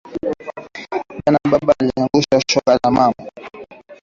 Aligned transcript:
Jana 1.23 1.39
baba 1.51 1.73
ariangusha 1.79 2.37
shoka 2.51 2.71
ya 2.79 2.91
mama 2.91 3.25